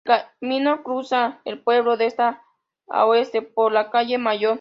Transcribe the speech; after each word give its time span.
El 0.03 0.19
Camino 0.41 0.81
cruza 0.81 1.41
el 1.45 1.61
pueblo 1.61 1.95
de 1.95 2.07
este 2.07 2.23
a 2.23 3.05
oeste 3.05 3.43
por 3.43 3.71
la 3.71 3.91
calle 3.91 4.17
Mayor. 4.17 4.49